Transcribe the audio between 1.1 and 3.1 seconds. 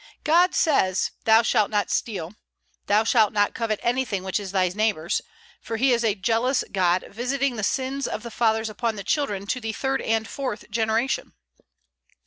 "Thou shalt not steal; Thou